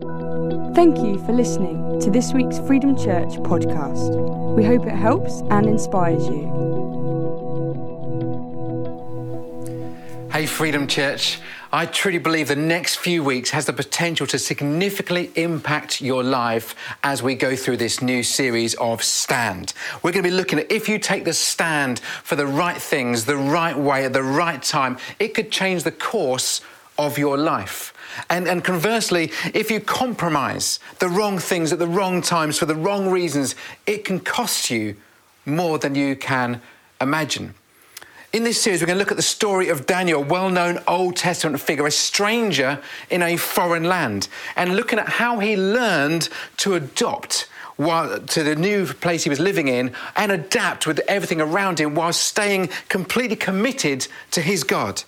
[0.00, 4.54] Thank you for listening to this week's Freedom Church podcast.
[4.54, 6.46] We hope it helps and inspires you.
[10.30, 11.40] Hey, Freedom Church.
[11.72, 16.76] I truly believe the next few weeks has the potential to significantly impact your life
[17.02, 19.72] as we go through this new series of Stand.
[20.04, 23.24] We're going to be looking at if you take the stand for the right things,
[23.24, 26.60] the right way, at the right time, it could change the course
[26.98, 27.92] of your life.
[28.30, 32.74] And, and conversely, if you compromise the wrong things at the wrong times for the
[32.74, 33.54] wrong reasons,
[33.86, 34.96] it can cost you
[35.46, 36.60] more than you can
[37.00, 37.54] imagine.
[38.30, 40.80] In this series, we're going to look at the story of Daniel, a well known
[40.86, 42.78] Old Testament figure, a stranger
[43.08, 46.28] in a foreign land, and looking at how he learned
[46.58, 47.48] to adopt
[47.78, 52.12] to the new place he was living in and adapt with everything around him while
[52.12, 55.02] staying completely committed to his God.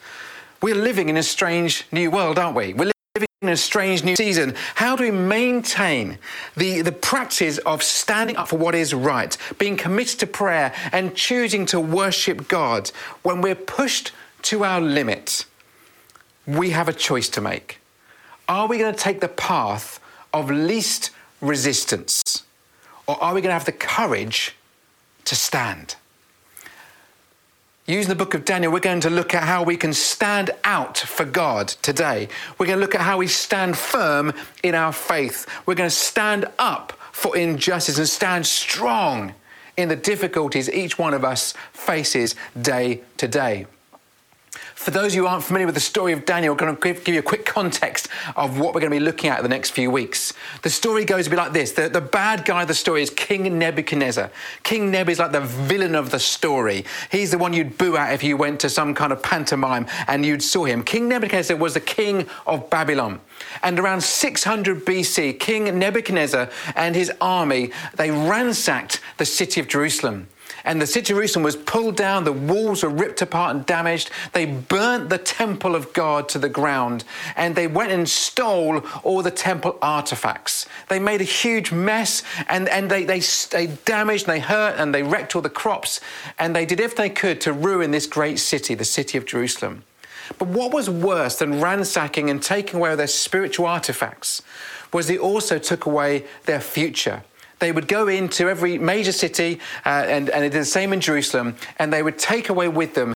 [0.62, 2.72] We're living in a strange new world, aren't we?
[2.72, 4.54] We're living in a strange new season.
[4.76, 6.18] How do we maintain
[6.56, 11.16] the, the practice of standing up for what is right, being committed to prayer, and
[11.16, 14.12] choosing to worship God when we're pushed
[14.42, 15.44] to our limit?
[16.46, 17.80] We have a choice to make.
[18.48, 19.98] Are we going to take the path
[20.32, 22.44] of least resistance,
[23.08, 24.54] or are we going to have the courage
[25.24, 25.96] to stand?
[27.90, 30.96] Using the book of Daniel, we're going to look at how we can stand out
[30.96, 32.28] for God today.
[32.56, 34.32] We're going to look at how we stand firm
[34.62, 35.44] in our faith.
[35.66, 39.34] We're going to stand up for injustice and stand strong
[39.76, 43.66] in the difficulties each one of us faces day to day.
[44.74, 47.18] For those who aren't familiar with the story of Daniel, I'm going to give, you
[47.20, 49.90] a quick context of what we're going to be looking at in the next few
[49.90, 50.32] weeks.
[50.62, 51.72] The story goes a bit like this.
[51.72, 54.30] The, the bad guy of the story is King Nebuchadnezzar.
[54.62, 56.84] King Neb is like the villain of the story.
[57.12, 60.26] He's the one you'd boo at if you went to some kind of pantomime and
[60.26, 60.82] you'd saw him.
[60.82, 63.20] King Nebuchadnezzar was the king of Babylon.
[63.62, 70.26] And around 600 BC, King Nebuchadnezzar and his army, they ransacked the city of Jerusalem.
[70.64, 74.10] And the city of Jerusalem was pulled down, the walls were ripped apart and damaged.
[74.32, 77.04] They burnt the temple of God to the ground,
[77.36, 80.66] and they went and stole all the temple artifacts.
[80.88, 83.20] They made a huge mess, and, and they, they,
[83.50, 86.00] they damaged, and they hurt, and they wrecked all the crops,
[86.38, 89.84] and they did everything they could to ruin this great city, the city of Jerusalem.
[90.38, 94.42] But what was worse than ransacking and taking away their spiritual artifacts
[94.92, 97.22] was they also took away their future
[97.60, 101.56] they would go into every major city, uh, and, and did the same in Jerusalem,
[101.78, 103.14] and they would take away with them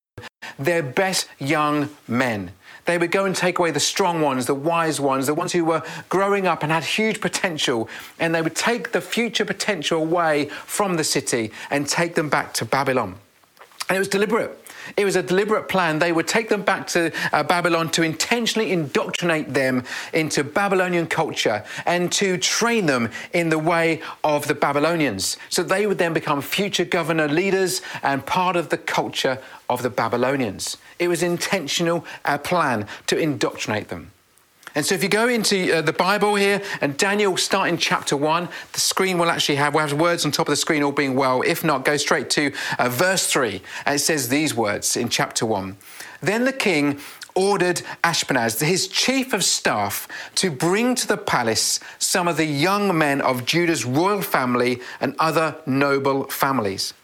[0.58, 2.52] their best young men.
[2.84, 5.64] They would go and take away the strong ones, the wise ones, the ones who
[5.64, 7.88] were growing up and had huge potential,
[8.20, 12.52] and they would take the future potential away from the city and take them back
[12.54, 13.16] to Babylon.
[13.88, 14.63] And it was deliberate.
[14.96, 15.98] It was a deliberate plan.
[15.98, 21.64] They would take them back to uh, Babylon to intentionally indoctrinate them into Babylonian culture
[21.86, 25.36] and to train them in the way of the Babylonians.
[25.50, 29.90] So they would then become future governor leaders and part of the culture of the
[29.90, 30.76] Babylonians.
[30.98, 34.10] It was intentional uh, plan to indoctrinate them.
[34.74, 38.16] And so if you go into uh, the Bible here, and Daniel start in chapter
[38.16, 40.92] 1, the screen will actually have, we'll have words on top of the screen all
[40.92, 41.42] being well.
[41.42, 45.46] If not, go straight to uh, verse 3, and it says these words in chapter
[45.46, 45.76] 1.
[46.20, 46.98] Then the king
[47.36, 52.96] ordered Ashpenaz, his chief of staff, to bring to the palace some of the young
[52.96, 56.94] men of Judah's royal family and other noble families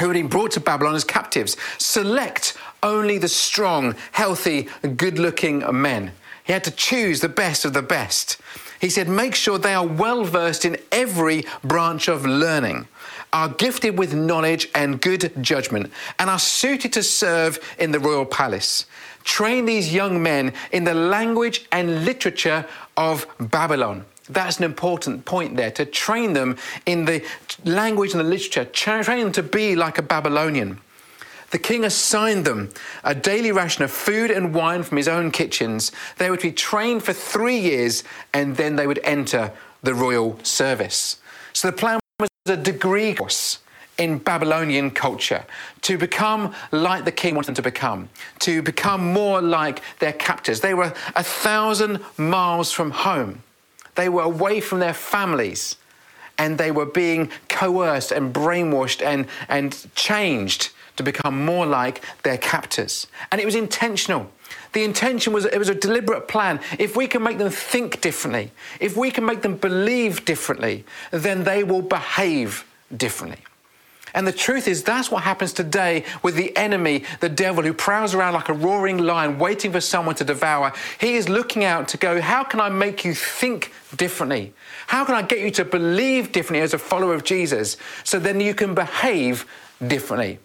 [0.00, 1.56] who had been brought to Babylon as captives.
[1.78, 6.12] Select only the strong, healthy, good looking men.
[6.44, 8.40] He had to choose the best of the best.
[8.80, 12.88] He said, make sure they are well versed in every branch of learning,
[13.32, 18.26] are gifted with knowledge and good judgment, and are suited to serve in the royal
[18.26, 18.86] palace.
[19.22, 22.66] Train these young men in the language and literature
[22.96, 24.04] of Babylon.
[24.28, 27.24] That's an important point there to train them in the
[27.64, 30.80] language and the literature, train them to be like a Babylonian
[31.52, 32.70] the king assigned them
[33.04, 35.92] a daily ration of food and wine from his own kitchens.
[36.16, 38.02] They to be trained for three years
[38.34, 39.52] and then they would enter
[39.82, 41.18] the royal service.
[41.52, 43.58] So the plan was a degree course
[43.98, 45.44] in Babylonian culture
[45.82, 48.08] to become like the king wanted them to become,
[48.40, 50.60] to become more like their captors.
[50.60, 53.42] They were a thousand miles from home,
[53.94, 55.76] they were away from their families,
[56.38, 62.38] and they were being coerced and brainwashed and, and changed to become more like their
[62.38, 63.06] captors.
[63.30, 64.30] And it was intentional.
[64.72, 66.60] The intention was it was a deliberate plan.
[66.78, 68.50] If we can make them think differently,
[68.80, 73.38] if we can make them believe differently, then they will behave differently.
[74.14, 78.14] And the truth is, that's what happens today with the enemy, the devil, who prowls
[78.14, 80.72] around like a roaring lion, waiting for someone to devour.
[81.00, 84.52] He is looking out to go, How can I make you think differently?
[84.86, 88.40] How can I get you to believe differently as a follower of Jesus so then
[88.40, 89.46] you can behave
[89.86, 90.38] differently?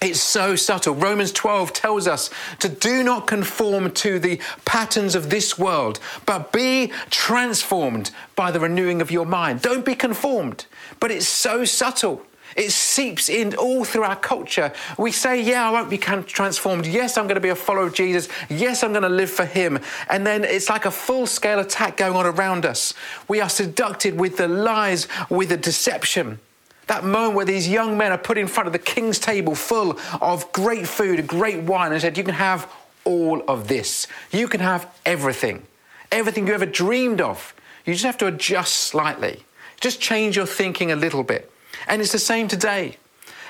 [0.00, 0.94] It's so subtle.
[0.94, 2.30] Romans 12 tells us
[2.60, 8.60] to do not conform to the patterns of this world, but be transformed by the
[8.60, 9.60] renewing of your mind.
[9.60, 10.64] Don't be conformed.
[11.00, 12.22] But it's so subtle.
[12.56, 14.72] It seeps in all through our culture.
[14.98, 16.86] We say, Yeah, I won't be transformed.
[16.86, 18.28] Yes, I'm going to be a follower of Jesus.
[18.48, 19.78] Yes, I'm going to live for Him.
[20.08, 22.94] And then it's like a full scale attack going on around us.
[23.28, 26.40] We are seduced with the lies, with the deception.
[26.90, 29.96] That moment where these young men are put in front of the king's table full
[30.20, 32.68] of great food, great wine, and said, You can have
[33.04, 34.08] all of this.
[34.32, 35.62] You can have everything.
[36.10, 37.54] Everything you ever dreamed of.
[37.86, 39.44] You just have to adjust slightly.
[39.78, 41.52] Just change your thinking a little bit.
[41.86, 42.96] And it's the same today.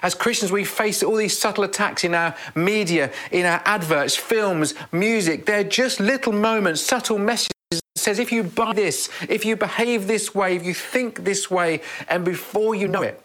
[0.02, 4.74] As Christians, we face all these subtle attacks in our media, in our adverts, films,
[4.92, 5.46] music.
[5.46, 7.54] They're just little moments, subtle messages
[7.96, 11.80] says if you buy this, if you behave this way, if you think this way,
[12.08, 13.22] and before you know it,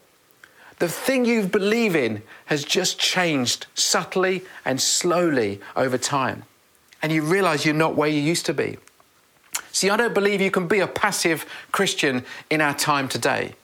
[0.79, 6.43] the thing you believe in has just changed subtly and slowly over time.
[7.01, 8.77] And you realize you're not where you used to be.
[9.71, 13.55] See, I don't believe you can be a passive Christian in our time today.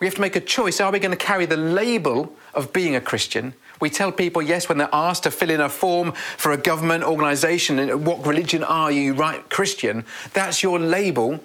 [0.00, 0.80] We have to make a choice.
[0.80, 3.54] Are we going to carry the label of being a Christian?
[3.80, 7.04] We tell people, yes, when they're asked to fill in a form for a government
[7.04, 9.48] organisation, what religion are you, right?
[9.50, 10.04] Christian.
[10.32, 11.40] That's your label.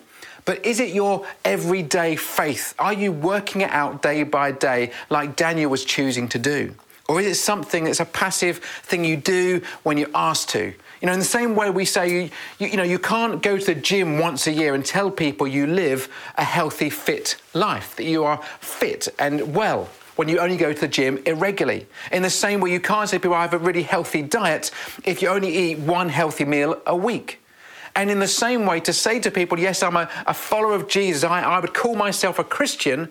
[0.45, 2.73] But is it your everyday faith?
[2.79, 6.73] Are you working it out day by day like Daniel was choosing to do?
[7.07, 10.73] Or is it something that's a passive thing you do when you're asked to?
[11.01, 13.57] You know, in the same way we say, you, you, you, know, you can't go
[13.57, 17.95] to the gym once a year and tell people you live a healthy, fit life,
[17.95, 21.87] that you are fit and well when you only go to the gym irregularly.
[22.11, 24.69] In the same way, you can't say people I have a really healthy diet
[25.05, 27.39] if you only eat one healthy meal a week.
[27.99, 30.87] And in the same way, to say to people, yes, I'm a, a follower of
[30.87, 33.09] Jesus, I, I would call myself a Christian,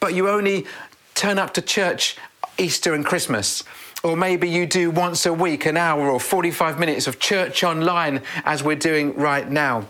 [0.00, 0.66] but you only
[1.14, 2.16] turn up to church
[2.58, 3.62] Easter and Christmas
[4.02, 8.22] or maybe you do once a week, an hour or 45 minutes of church online,
[8.44, 9.86] as we're doing right now.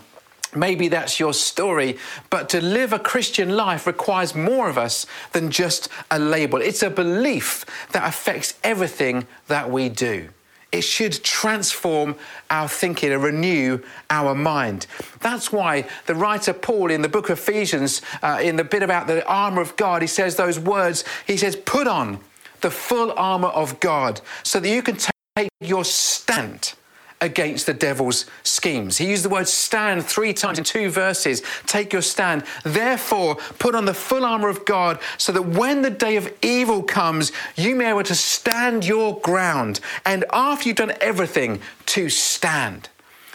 [0.53, 1.97] Maybe that's your story,
[2.29, 6.61] but to live a Christian life requires more of us than just a label.
[6.61, 10.29] It's a belief that affects everything that we do.
[10.71, 12.15] It should transform
[12.49, 14.87] our thinking and renew our mind.
[15.19, 19.07] That's why the writer Paul in the book of Ephesians, uh, in the bit about
[19.07, 21.03] the armour of God, he says those words.
[21.27, 22.19] He says, Put on
[22.61, 24.97] the full armor of God so that you can
[25.35, 26.73] take your stand
[27.21, 28.97] against the devil's schemes.
[28.97, 31.41] He used the word stand three times in two verses.
[31.67, 32.43] Take your stand.
[32.63, 36.83] Therefore, put on the full armor of God so that when the day of evil
[36.83, 39.79] comes, you may be able to stand your ground.
[40.05, 42.89] And after you've done everything, to stand.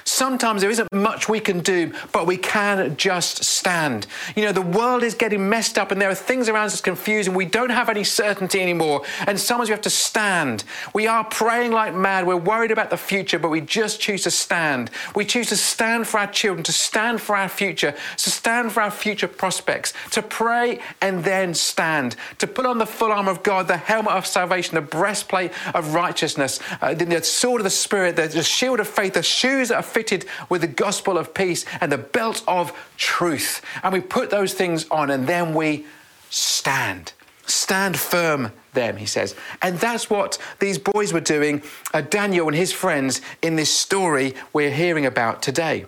[0.07, 4.07] Sometimes there isn't much we can do, but we can just stand.
[4.37, 7.35] You know, the world is getting messed up and there are things around us confusing.
[7.35, 9.03] We don't have any certainty anymore.
[9.27, 10.63] And sometimes we have to stand.
[10.95, 12.25] We are praying like mad.
[12.25, 14.93] We're worried about the future, but we just choose to stand.
[15.17, 18.83] We choose to stand for our children, to stand for our future, to stand for
[18.83, 23.43] our future prospects, to pray and then stand, to put on the full armor of
[23.43, 28.15] God, the helmet of salvation, the breastplate of righteousness, uh, the sword of the Spirit,
[28.15, 31.97] the, shield of faith, the shoes of fitted with the gospel of peace and the
[31.97, 33.63] belt of truth.
[33.83, 35.87] And we put those things on and then we
[36.29, 37.15] stand.
[37.47, 39.35] Stand firm, then, he says.
[39.63, 41.63] And that's what these boys were doing,
[41.95, 45.87] uh, Daniel and his friends, in this story we're hearing about today.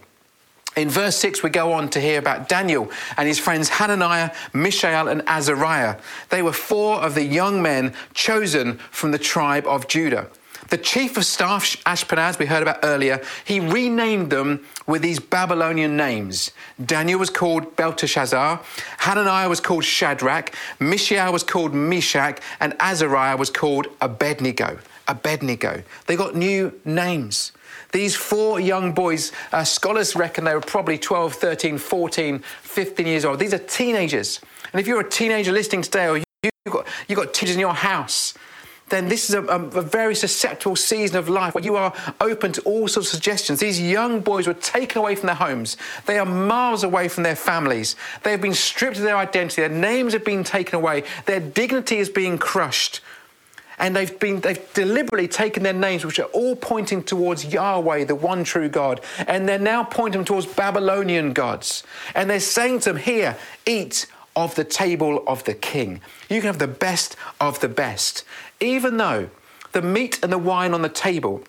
[0.74, 5.08] In verse 6, we go on to hear about Daniel and his friends Hananiah, Mishael,
[5.08, 5.96] and Azariah.
[6.30, 10.28] They were four of the young men chosen from the tribe of Judah.
[10.68, 15.96] The chief of staff, Ashpenaz, we heard about earlier, he renamed them with these Babylonian
[15.96, 16.50] names.
[16.84, 18.60] Daniel was called Belteshazzar,
[18.98, 24.78] Hananiah was called Shadrach, Mishael was called Meshach, and Azariah was called Abednego.
[25.08, 25.82] Abednego.
[26.06, 27.52] They got new names.
[27.92, 33.24] These four young boys, uh, scholars reckon they were probably 12, 13, 14, 15 years
[33.24, 33.38] old.
[33.38, 34.40] These are teenagers.
[34.74, 37.72] And if you're a teenager listening today, or you've got, you've got teenagers in your
[37.72, 38.34] house,
[38.90, 42.60] then this is a, a, very susceptible season of life where you are open to
[42.62, 43.60] all sorts of suggestions.
[43.60, 45.76] These young boys were taken away from their homes.
[46.06, 47.96] They are miles away from their families.
[48.22, 49.62] They have been stripped of their identity.
[49.62, 51.04] Their names have been taken away.
[51.26, 53.00] Their dignity is being crushed.
[53.80, 58.14] And they've been they've deliberately taken their names, which are all pointing towards Yahweh, the
[58.16, 61.84] one true God, and they're now pointing towards Babylonian gods.
[62.16, 64.06] And they're saying to them, Here, eat
[64.38, 66.00] of the table of the king.
[66.28, 68.24] You can have the best of the best.
[68.60, 69.30] Even though
[69.72, 71.42] the meat and the wine on the table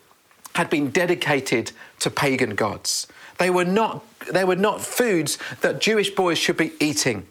[0.56, 3.08] had been dedicated to pagan gods.
[3.38, 7.28] They were not, they were not foods that Jewish boys should be eating.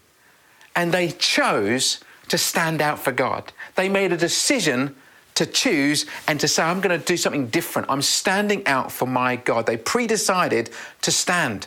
[0.76, 3.52] And they chose to stand out for God.
[3.74, 4.94] They made a decision
[5.34, 7.90] to choose and to say, I'm going to do something different.
[7.90, 9.66] I'm standing out for my God.
[9.66, 10.70] They pre decided
[11.02, 11.66] to stand.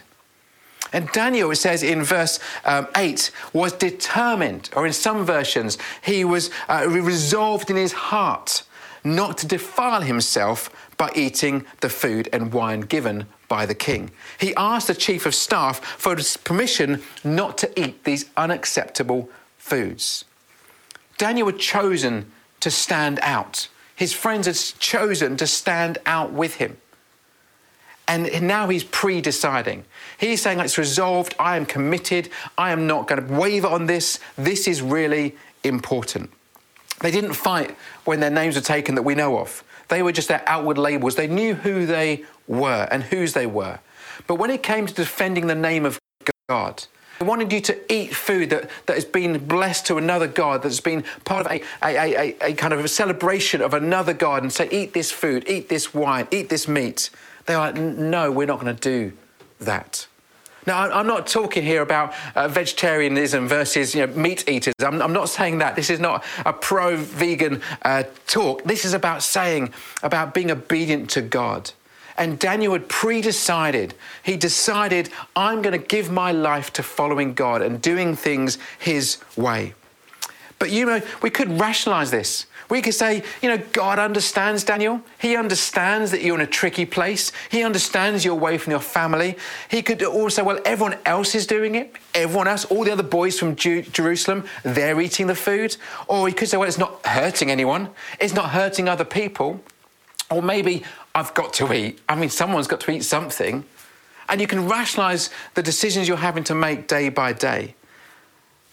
[0.94, 6.26] And Daniel, it says in verse um, 8, was determined, or in some versions, he
[6.26, 8.64] was uh, resolved in his heart
[9.04, 14.12] not to defile himself by eating the food and wine given by the king.
[14.40, 20.26] He asked the chief of staff for permission not to eat these unacceptable foods.
[21.18, 23.68] Daniel had chosen to stand out.
[23.96, 26.78] His friends had chosen to stand out with him.
[28.12, 29.86] And now he's pre deciding.
[30.18, 31.34] He's saying, It's resolved.
[31.40, 32.30] I am committed.
[32.58, 34.20] I am not going to waver on this.
[34.38, 36.30] This is really important.
[37.00, 39.64] They didn't fight when their names were taken that we know of.
[39.88, 41.16] They were just their outward labels.
[41.16, 43.80] They knew who they were and whose they were.
[44.28, 45.98] But when it came to defending the name of
[46.50, 46.84] God,
[47.18, 50.82] they wanted you to eat food that, that has been blessed to another God, that's
[50.82, 54.52] been part of a, a, a, a kind of a celebration of another God, and
[54.52, 57.10] say, Eat this food, eat this wine, eat this meat.
[57.52, 59.12] They're like, No, we're not going to do
[59.60, 60.08] that.
[60.68, 64.76] Now, I'm not talking here about uh, vegetarianism versus you know, meat eaters.
[64.80, 65.76] I'm, I'm, not saying that.
[65.76, 68.64] This is not a pro vegan uh, talk.
[68.64, 71.72] This is about saying, about being obedient to God.
[72.16, 77.34] And Daniel had pre decided, he decided, I'm going to give my life to following
[77.34, 79.74] God and doing things his way.
[80.62, 82.46] But you know, we could rationalize this.
[82.70, 85.02] We could say, you know, God understands Daniel.
[85.18, 87.32] He understands that you're in a tricky place.
[87.50, 89.38] He understands you're away from your family.
[89.70, 91.96] He could also, well, everyone else is doing it.
[92.14, 95.78] Everyone else, all the other boys from Ju- Jerusalem, they're eating the food.
[96.08, 97.90] Or he could say, well, it's not hurting anyone.
[98.20, 99.64] It's not hurting other people.
[100.30, 100.84] Or maybe
[101.16, 102.02] I've got to eat.
[102.08, 103.64] I mean, someone's got to eat something.
[104.30, 107.74] And you can rationalize the decisions you're having to make day by day.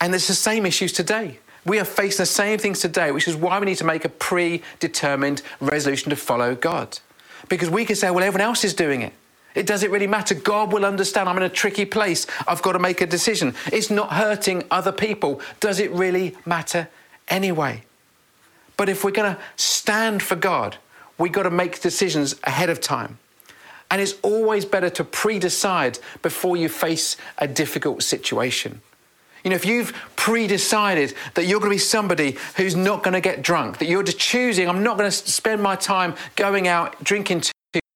[0.02, 1.38] And it's the same issues today.
[1.64, 4.08] We are facing the same things today, which is why we need to make a
[4.08, 6.98] predetermined resolution to follow God.
[7.48, 9.12] Because we can say, well, everyone else is doing it.
[9.54, 10.34] It doesn't really matter.
[10.34, 11.28] God will understand.
[11.28, 12.26] I'm in a tricky place.
[12.46, 13.54] I've got to make a decision.
[13.72, 15.40] It's not hurting other people.
[15.60, 16.88] Does it really matter
[17.28, 17.82] anyway?
[18.76, 20.76] But if we're going to stand for God,
[21.18, 23.18] we've got to make decisions ahead of time.
[23.90, 28.80] And it's always better to pre decide before you face a difficult situation.
[29.48, 33.14] You know, if you've pre decided that you're going to be somebody who's not going
[33.14, 36.68] to get drunk, that you're just choosing, I'm not going to spend my time going
[36.68, 37.44] out drinking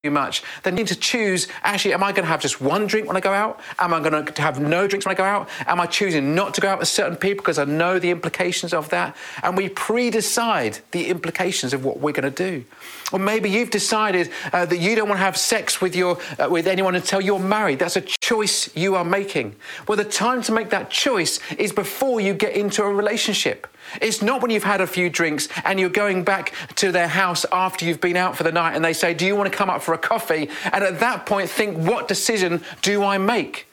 [0.03, 2.87] too much, then you need to choose actually, am I going to have just one
[2.87, 3.61] drink when I go out?
[3.79, 5.49] Am I going to have no drinks when I go out?
[5.67, 8.73] Am I choosing not to go out with certain people because I know the implications
[8.73, 9.15] of that?
[9.43, 12.65] And we pre decide the implications of what we're going to do.
[13.13, 16.49] Or maybe you've decided uh, that you don't want to have sex with, your, uh,
[16.51, 17.79] with anyone until you're married.
[17.79, 19.57] That's a choice you are making.
[19.87, 23.67] Well, the time to make that choice is before you get into a relationship.
[24.01, 27.45] It's not when you've had a few drinks and you're going back to their house
[27.53, 29.69] after you've been out for the night and they say, Do you want to come
[29.69, 30.49] up for a coffee?
[30.73, 33.67] And at that point, think, What decision do I make?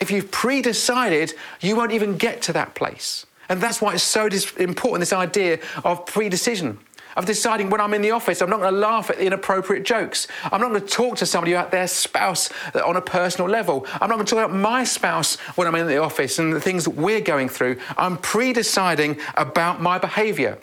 [0.00, 3.26] If you've pre decided, you won't even get to that place.
[3.50, 4.28] And that's why it's so
[4.58, 6.78] important this idea of pre decision
[7.16, 10.28] of deciding when I'm in the office, I'm not going to laugh at inappropriate jokes.
[10.44, 13.86] I'm not going to talk to somebody about their spouse on a personal level.
[13.94, 16.60] I'm not going to talk about my spouse when I'm in the office and the
[16.60, 17.78] things that we're going through.
[17.96, 20.58] I'm pre deciding about my behavior.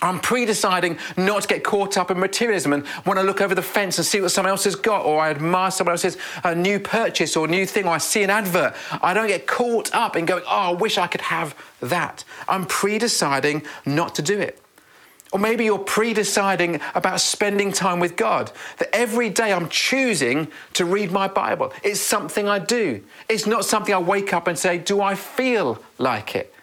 [0.00, 2.72] I'm pre deciding not to get caught up in materialism.
[2.72, 5.20] And when I look over the fence and see what someone else has got, or
[5.20, 8.74] I admire someone else's uh, new purchase or new thing, or I see an advert,
[9.02, 12.22] I don't get caught up in going, oh, I wish I could have that.
[12.48, 14.62] I'm pre deciding not to do it.
[15.32, 18.50] Or maybe you're pre deciding about spending time with God.
[18.78, 21.72] That every day I'm choosing to read my Bible.
[21.82, 23.02] It's something I do.
[23.28, 26.54] It's not something I wake up and say, Do I feel like it?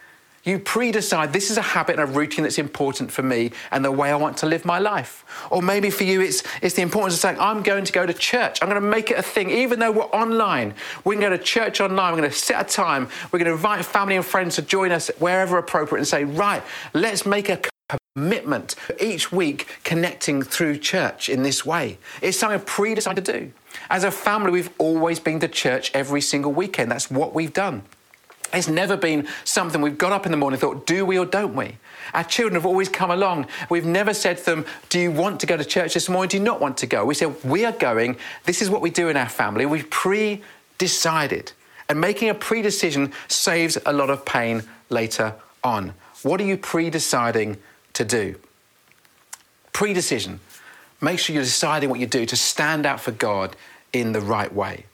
[0.46, 3.84] You pre decide this is a habit and a routine that's important for me and
[3.84, 5.24] the way I want to live my life.
[5.50, 8.14] Or maybe for you, it's, it's the importance of saying, I'm going to go to
[8.14, 8.60] church.
[8.62, 9.50] I'm going to make it a thing.
[9.50, 12.12] Even though we're online, we can go to church online.
[12.12, 13.08] We're going to set a time.
[13.32, 16.62] We're going to invite family and friends to join us wherever appropriate and say, right,
[16.94, 17.60] let's make a
[18.16, 21.98] commitment each week connecting through church in this way.
[22.22, 23.52] It's something pre decided to do.
[23.90, 26.90] As a family, we've always been to church every single weekend.
[26.90, 27.82] That's what we've done.
[28.54, 31.26] It's never been something we've got up in the morning and thought, do we or
[31.26, 31.76] don't we?
[32.14, 33.48] Our children have always come along.
[33.68, 36.28] We've never said to them, do you want to go to church this morning?
[36.28, 37.04] Do you not want to go?
[37.04, 38.16] We said, we are going.
[38.44, 39.66] This is what we do in our family.
[39.66, 40.42] We've pre
[40.78, 41.52] decided.
[41.88, 45.92] And making a pre-decision saves a lot of pain later on.
[46.22, 47.58] What are you pre-deciding
[47.96, 48.36] to do?
[49.72, 50.40] Pre-decision.
[51.00, 53.56] Make sure you're deciding what you do to stand out for God
[53.92, 54.86] in the right way.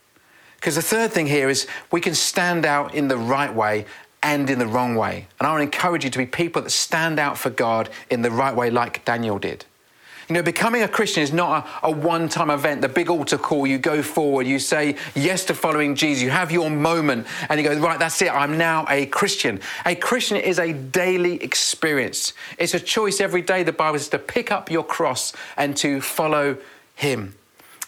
[0.57, 3.87] Because the third thing here is we can stand out in the right way
[4.23, 5.27] and in the wrong way.
[5.39, 8.23] And I want to encourage you to be people that stand out for God in
[8.23, 9.65] the right way, like Daniel did.
[10.33, 13.37] You know, becoming a Christian is not a, a one time event, the big altar
[13.37, 13.67] call.
[13.67, 17.69] You go forward, you say yes to following Jesus, you have your moment, and you
[17.69, 19.61] go, right, that's it, I'm now a Christian.
[19.85, 22.33] A Christian is a daily experience.
[22.57, 26.01] It's a choice every day, the Bible says, to pick up your cross and to
[26.01, 26.57] follow
[26.95, 27.35] Him.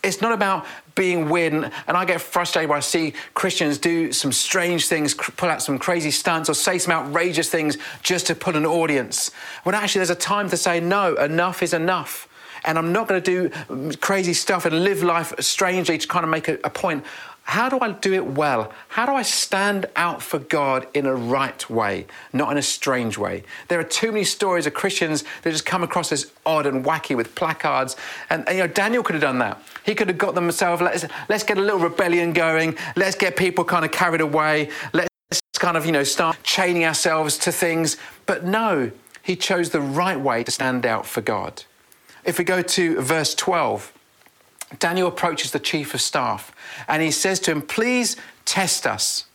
[0.03, 1.55] It's not about being weird.
[1.55, 5.63] And, and, I get frustrated when I see Christians do some strange things, pull out
[5.63, 9.31] some crazy stunts, or say some outrageous things just to put an audience.
[9.63, 12.29] When actually there's a time to say, no, enough is enough.
[12.65, 16.31] And I'm not going to do crazy stuff and live life strangely to kind of
[16.31, 17.05] make a, a point.
[17.45, 18.73] How do I do it well?
[18.89, 23.19] How do I stand out for God in a right way, not in a strange
[23.19, 23.45] way?
[23.69, 27.15] There are too many stories of Christians that just come across as odd and wacky
[27.15, 27.97] with placards.
[28.31, 29.63] And, and you know, Daniel could have done that.
[29.85, 32.79] He could have got themselves, let's, let's get a little rebellion going.
[32.97, 34.71] Let's get people kind of carried away.
[34.95, 35.11] Let's
[35.59, 37.99] kind of, you know, start chaining ourselves to things.
[38.25, 38.91] But no,
[39.23, 41.65] he chose the right way to stand out for God.
[42.25, 43.93] If we go to verse 12,
[44.79, 46.55] Daniel approaches the chief of staff
[46.89, 49.27] and he says to him, Please test us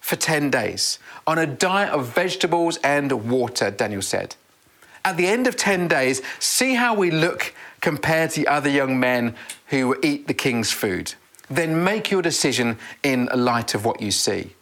[0.00, 4.36] for 10 days on a diet of vegetables and water, Daniel said.
[5.04, 8.98] At the end of 10 days, see how we look compared to the other young
[8.98, 9.34] men
[9.66, 11.14] who eat the king's food.
[11.48, 14.54] Then make your decision in light of what you see.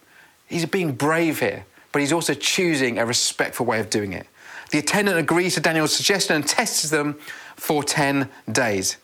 [0.46, 4.26] He's being brave here, but he's also choosing a respectful way of doing it.
[4.70, 7.18] The attendant agrees to Daniel's suggestion and tests them
[7.58, 8.96] for 10 days.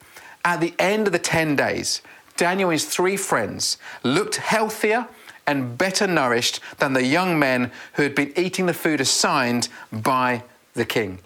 [0.44, 2.02] At the end of the 10 days,
[2.36, 5.08] Daniel and his three friends looked healthier
[5.46, 10.42] and better nourished than the young men who had been eating the food assigned by
[10.74, 11.18] the king.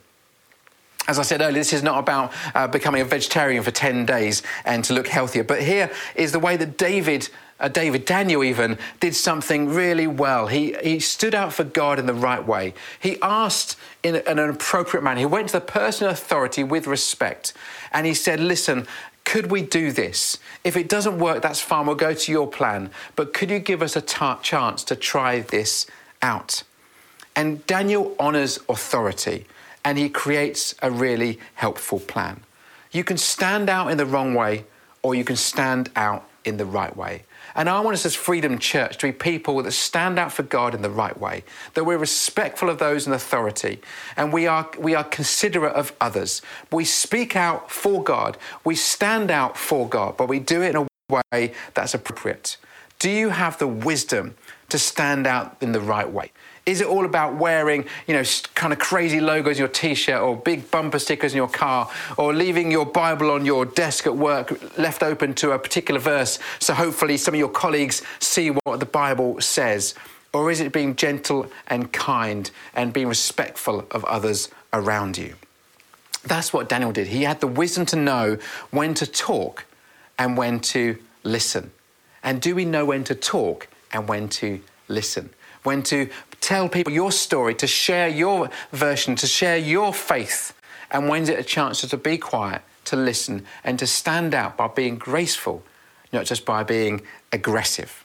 [1.07, 4.43] As I said earlier, this is not about uh, becoming a vegetarian for 10 days
[4.67, 8.79] and to look healthier, but here is the way that David uh, David, Daniel even,
[9.01, 10.47] did something really well.
[10.47, 12.75] He, he stood out for God in the right way.
[13.01, 15.21] He asked in, in an appropriate manner.
[15.21, 17.53] He went to the person of authority with respect
[17.93, 18.87] and he said, Listen,
[19.25, 20.39] could we do this?
[20.65, 21.87] If it doesn't work, that's fine.
[21.87, 22.91] We'll go to your plan.
[23.15, 25.87] But could you give us a chance to try this
[26.23, 26.63] out?
[27.37, 29.47] And Daniel honors authority
[29.85, 32.41] and he creates a really helpful plan.
[32.91, 34.65] You can stand out in the wrong way
[35.03, 37.25] or you can stand out in the right way.
[37.59, 40.77] And I want us as Freedom Church to be people that stand out for God
[40.77, 41.43] in the right way,
[41.75, 43.81] that we're respectful of those in authority,
[44.17, 46.41] and we are, we are considerate of others.
[46.71, 50.87] We speak out for God, we stand out for God, but we do it in
[50.87, 52.59] a way that's appropriate.
[53.01, 54.37] Do you have the wisdom
[54.69, 56.31] to stand out in the right way?
[56.69, 58.23] Is it all about wearing, you know,
[58.55, 62.35] kind of crazy logos in your t-shirt or big bumper stickers in your car or
[62.35, 66.75] leaving your Bible on your desk at work left open to a particular verse so
[66.75, 69.95] hopefully some of your colleagues see what the Bible says?
[70.35, 75.37] Or is it being gentle and kind and being respectful of others around you?
[76.25, 77.07] That's what Daniel did.
[77.07, 78.37] He had the wisdom to know
[78.73, 79.65] when to talk
[80.19, 81.71] and when to listen.
[82.23, 85.31] And do we know when to talk and when to listen?
[85.63, 86.09] When to
[86.41, 90.55] tell people your story, to share your version, to share your faith.
[90.91, 94.69] And when's it a chance to be quiet, to listen, and to stand out by
[94.69, 95.63] being graceful,
[96.13, 98.05] not just by being aggressive.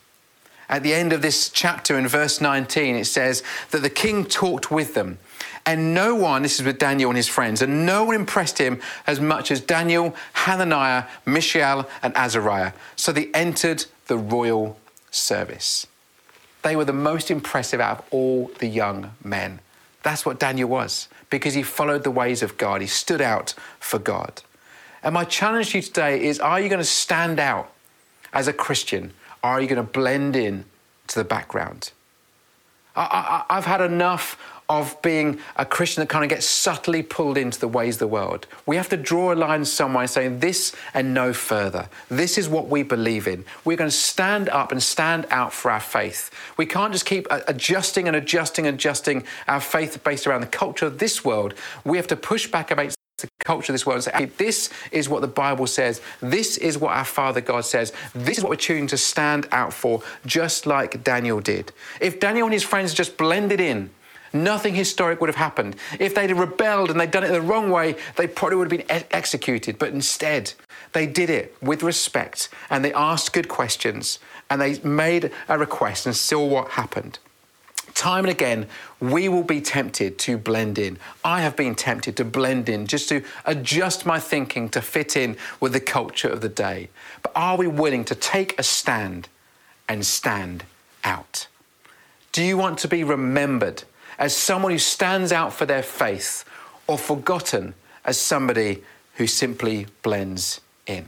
[0.69, 4.71] At the end of this chapter in verse 19, it says that the king talked
[4.71, 5.19] with them.
[5.65, 8.81] And no one, this is with Daniel and his friends, and no one impressed him
[9.07, 12.73] as much as Daniel, Hananiah, Mishael, and Azariah.
[12.95, 14.77] So they entered the royal
[15.09, 15.87] service.
[16.63, 19.59] They were the most impressive out of all the young men.
[20.01, 22.81] That's what Daniel was, because he followed the ways of God.
[22.81, 24.41] He stood out for God.
[25.03, 27.71] And my challenge to you today is are you going to stand out
[28.31, 29.13] as a Christian?
[29.43, 30.65] Or are you going to blend in
[31.07, 31.91] to the background?
[32.95, 34.37] I, have had enough
[34.79, 38.07] of being a Christian that kind of gets subtly pulled into the ways of the
[38.07, 38.47] world.
[38.65, 41.89] We have to draw a line somewhere saying this and no further.
[42.09, 43.45] This is what we believe in.
[43.65, 46.31] We're going to stand up and stand out for our faith.
[46.57, 50.87] We can't just keep adjusting and adjusting and adjusting our faith based around the culture
[50.87, 51.53] of this world.
[51.85, 54.71] We have to push back against the culture of this world and say, hey, this
[54.91, 56.01] is what the Bible says.
[56.19, 57.93] This is what our Father God says.
[58.15, 61.71] This is what we're choosing to stand out for, just like Daniel did.
[62.01, 63.91] If Daniel and his friends just blended in,
[64.33, 65.75] Nothing historic would have happened.
[65.99, 69.05] If they'd rebelled and they'd done it the wrong way, they probably would have been
[69.11, 69.77] executed.
[69.77, 70.53] But instead,
[70.93, 74.17] they did it with respect and they asked good questions
[74.49, 77.19] and they made a request and saw what happened.
[77.93, 78.67] Time and again,
[78.99, 80.97] we will be tempted to blend in.
[81.23, 85.37] I have been tempted to blend in, just to adjust my thinking to fit in
[85.59, 86.89] with the culture of the day.
[87.21, 89.29] But are we willing to take a stand
[89.87, 90.63] and stand
[91.03, 91.47] out?
[92.31, 93.83] Do you want to be remembered
[94.17, 96.45] as someone who stands out for their faith
[96.87, 97.73] or forgotten
[98.05, 98.83] as somebody
[99.15, 101.05] who simply blends in?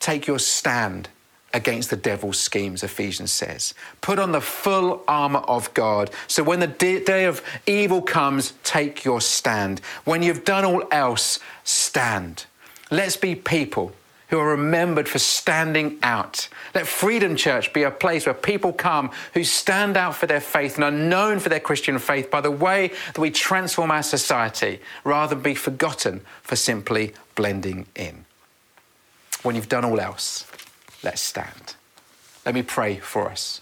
[0.00, 1.08] Take your stand
[1.52, 3.74] against the devil's schemes, Ephesians says.
[4.02, 6.10] Put on the full armour of God.
[6.28, 9.80] So when the day of evil comes, take your stand.
[10.04, 12.44] When you've done all else, stand.
[12.90, 13.92] Let's be people
[14.28, 16.48] who are remembered for standing out.
[16.74, 20.74] Let Freedom Church be a place where people come who stand out for their faith
[20.74, 24.80] and are known for their Christian faith by the way that we transform our society
[25.04, 28.24] rather than be forgotten for simply blending in.
[29.42, 30.44] When you've done all else,
[31.06, 31.76] Let's stand.
[32.44, 33.60] Let me pray for us.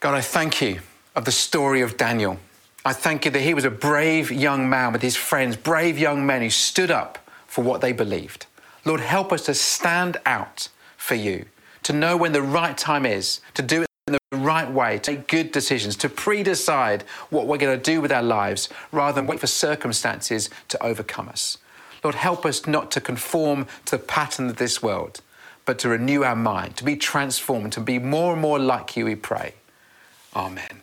[0.00, 0.80] God, I thank you
[1.14, 2.38] of the story of Daniel.
[2.84, 6.26] I thank you that he was a brave young man with his friends, brave young
[6.26, 8.46] men who stood up for what they believed.
[8.84, 11.46] Lord, help us to stand out for you,
[11.82, 15.12] to know when the right time is, to do it in the right way, to
[15.12, 19.16] make good decisions, to pre decide what we're going to do with our lives rather
[19.16, 21.58] than wait for circumstances to overcome us.
[22.04, 25.20] Lord, help us not to conform to the pattern of this world,
[25.64, 29.06] but to renew our mind, to be transformed, to be more and more like you,
[29.06, 29.54] we pray.
[30.36, 30.82] Amen.